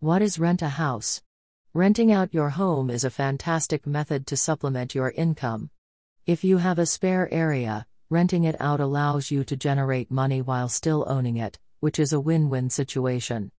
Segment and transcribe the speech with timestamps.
[0.00, 1.22] What is rent a house?
[1.74, 5.70] Renting out your home is a fantastic method to supplement your income.
[6.24, 10.68] If you have a spare area, renting it out allows you to generate money while
[10.68, 13.50] still owning it, which is a win win situation.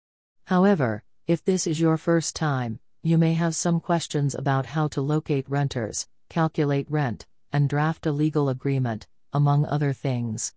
[0.45, 5.01] However, if this is your first time, you may have some questions about how to
[5.01, 10.55] locate renters, calculate rent, and draft a legal agreement, among other things.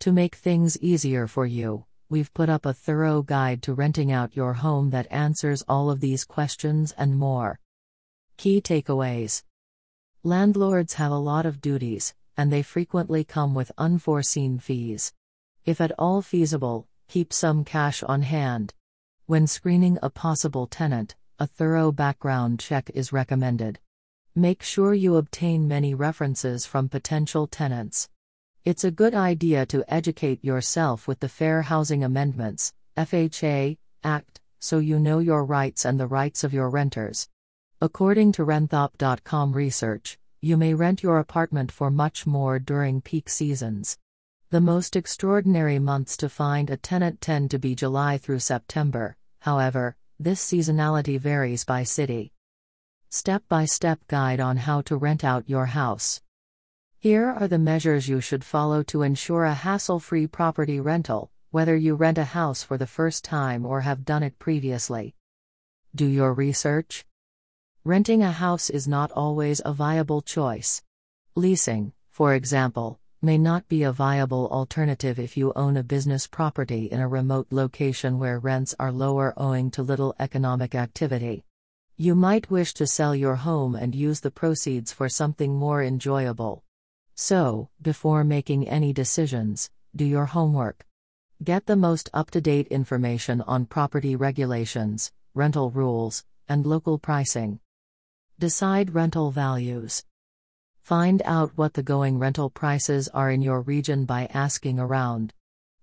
[0.00, 4.36] To make things easier for you, we've put up a thorough guide to renting out
[4.36, 7.58] your home that answers all of these questions and more.
[8.36, 9.42] Key takeaways
[10.22, 15.12] Landlords have a lot of duties, and they frequently come with unforeseen fees.
[15.64, 18.74] If at all feasible, keep some cash on hand.
[19.24, 23.80] When screening a possible tenant, a thorough background check is recommended.
[24.34, 28.10] Make sure you obtain many references from potential tenants.
[28.64, 34.78] It's a good idea to educate yourself with the Fair Housing Amendments, FHA, Act, so
[34.78, 37.28] you know your rights and the rights of your renters.
[37.80, 43.98] According to Renthop.com research, you may rent your apartment for much more during peak seasons.
[44.50, 49.96] The most extraordinary months to find a tenant tend to be July through September, however,
[50.20, 52.30] this seasonality varies by city.
[53.08, 56.22] Step by step guide on how to rent out your house.
[57.02, 61.74] Here are the measures you should follow to ensure a hassle free property rental, whether
[61.74, 65.16] you rent a house for the first time or have done it previously.
[65.92, 67.04] Do your research.
[67.82, 70.80] Renting a house is not always a viable choice.
[71.34, 76.84] Leasing, for example, may not be a viable alternative if you own a business property
[76.84, 81.44] in a remote location where rents are lower owing to little economic activity.
[81.96, 86.62] You might wish to sell your home and use the proceeds for something more enjoyable.
[87.14, 90.86] So, before making any decisions, do your homework.
[91.44, 97.60] Get the most up to date information on property regulations, rental rules, and local pricing.
[98.38, 100.04] Decide rental values.
[100.80, 105.32] Find out what the going rental prices are in your region by asking around.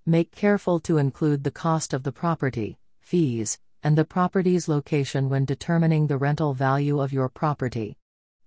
[0.05, 5.45] Make careful to include the cost of the property, fees, and the property's location when
[5.45, 7.95] determining the rental value of your property.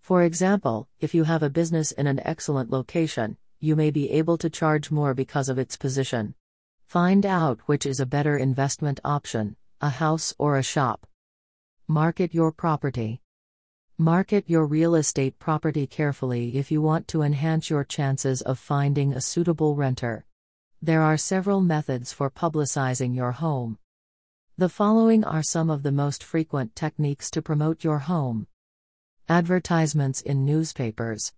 [0.03, 4.37] For example, if you have a business in an excellent location, you may be able
[4.39, 6.35] to charge more because of its position.
[6.89, 11.07] Find out which is a better investment option, a house or a shop.
[11.87, 13.21] Market your property.
[13.97, 19.13] Market your real estate property carefully if you want to enhance your chances of finding
[19.13, 20.25] a suitable renter.
[20.83, 23.79] There are several methods for publicizing your home.
[24.59, 28.49] The following are some of the most frequent techniques to promote your home
[29.33, 31.33] advertisements in newspapers.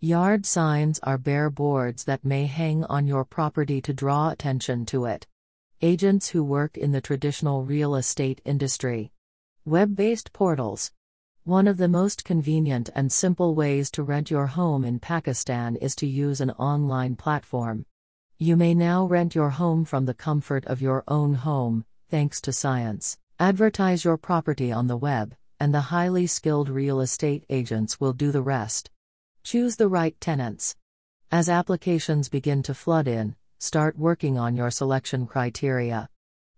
[0.00, 5.04] Yard signs are bare boards that may hang on your property to draw attention to
[5.04, 5.28] it.
[5.80, 9.12] Agents who work in the traditional real estate industry.
[9.64, 10.90] Web based portals.
[11.44, 15.94] One of the most convenient and simple ways to rent your home in Pakistan is
[15.96, 17.86] to use an online platform.
[18.38, 22.52] You may now rent your home from the comfort of your own home, thanks to
[22.52, 23.18] science.
[23.38, 28.30] Advertise your property on the web, and the highly skilled real estate agents will do
[28.30, 28.90] the rest.
[29.42, 30.76] Choose the right tenants.
[31.30, 36.08] As applications begin to flood in, start working on your selection criteria.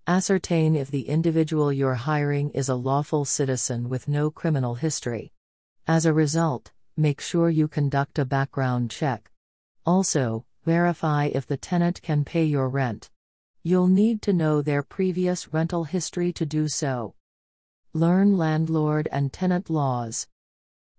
[0.06, 5.32] Ascertain if the individual you're hiring is a lawful citizen with no criminal history.
[5.86, 9.30] As a result, make sure you conduct a background check.
[9.84, 13.10] Also, verify if the tenant can pay your rent.
[13.62, 17.14] You'll need to know their previous rental history to do so.
[17.94, 20.26] Learn landlord and tenant laws.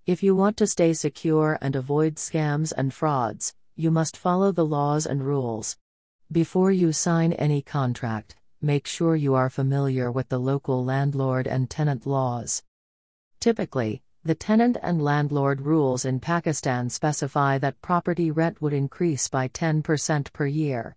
[0.08, 4.66] If you want to stay secure and avoid scams and frauds, you must follow the
[4.66, 5.78] laws and rules.
[6.32, 11.70] Before you sign any contract, make sure you are familiar with the local landlord and
[11.70, 12.64] tenant laws.
[13.40, 19.48] Typically, the tenant and landlord rules in Pakistan specify that property rent would increase by
[19.48, 20.96] 10% per year.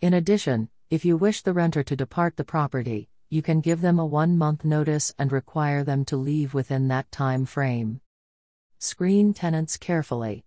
[0.00, 3.98] In addition, if you wish the renter to depart the property, you can give them
[3.98, 8.00] a one month notice and require them to leave within that time frame.
[8.78, 10.44] Screen tenants carefully.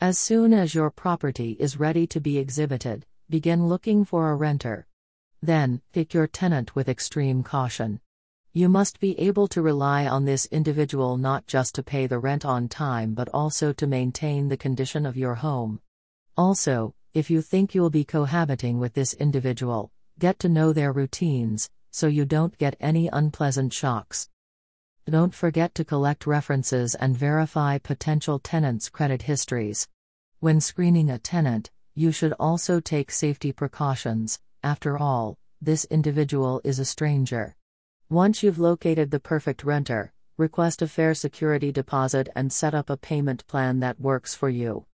[0.00, 4.86] As soon as your property is ready to be exhibited, begin looking for a renter.
[5.42, 8.00] Then, pick your tenant with extreme caution.
[8.52, 12.44] You must be able to rely on this individual not just to pay the rent
[12.44, 15.80] on time but also to maintain the condition of your home.
[16.36, 21.70] Also, if you think you'll be cohabiting with this individual, get to know their routines,
[21.96, 24.28] so you don't get any unpleasant shocks.
[25.08, 29.88] Don't forget to collect references and verify potential tenants' credit histories.
[30.40, 36.78] When screening a tenant, you should also take safety precautions, after all, this individual is
[36.78, 37.56] a stranger.
[38.10, 42.98] Once you've located the perfect renter, request a fair security deposit and set up a
[42.98, 44.84] payment plan that works for you.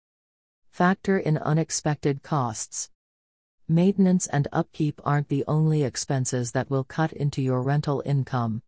[0.71, 2.89] Factor in unexpected costs.
[3.73, 8.61] Maintenance and upkeep aren't the only expenses that will cut into your rental income.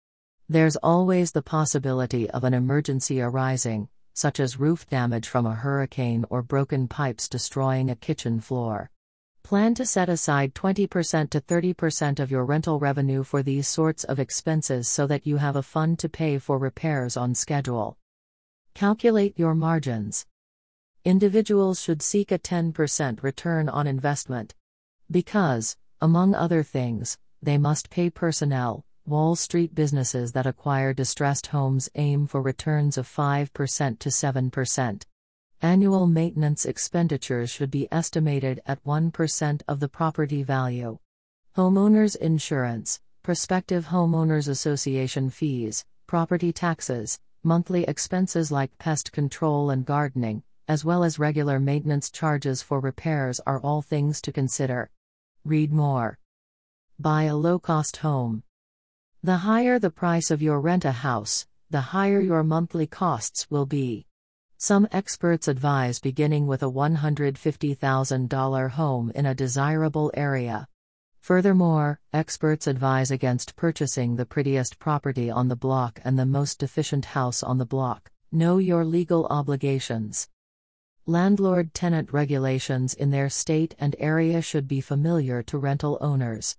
[0.49, 6.25] There's always the possibility of an emergency arising, such as roof damage from a hurricane
[6.31, 8.89] or broken pipes destroying a kitchen floor.
[9.43, 14.19] Plan to set aside 20% to 30% of your rental revenue for these sorts of
[14.19, 17.95] expenses so that you have a fund to pay for repairs on schedule.
[18.73, 20.25] Calculate your margins.
[21.03, 24.55] Individuals should seek a 10% return on investment.
[25.11, 28.83] Because, among other things, they must pay personnel.
[29.05, 35.03] Wall Street businesses that acquire distressed homes aim for returns of 5% to 7%.
[35.61, 40.97] Annual maintenance expenditures should be estimated at 1% of the property value.
[41.55, 50.41] Homeowners insurance, prospective homeowners association fees, property taxes, monthly expenses like pest control and gardening,
[50.67, 54.89] as well as regular maintenance charges for repairs are all things to consider.
[55.45, 56.17] Read more.
[56.99, 58.41] Buy a low cost home.
[59.21, 63.67] The higher the price of your rent a house, the higher your monthly costs will
[63.67, 64.07] be.
[64.57, 70.67] Some experts advise beginning with a $150,000 home in a desirable area.
[71.19, 77.05] Furthermore, experts advise against purchasing the prettiest property on the block and the most efficient
[77.05, 78.09] house on the block.
[78.31, 80.27] Know your legal obligations.
[81.07, 86.57] Landlord tenant regulations in their state and area should be familiar to rental owners.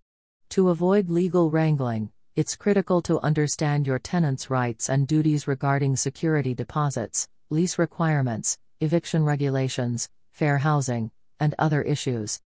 [0.51, 6.55] To avoid legal wrangling, it's critical to understand your tenant's rights and duties regarding security
[6.55, 11.11] deposits, lease requirements, eviction regulations, fair housing,
[11.41, 12.35] and other issues.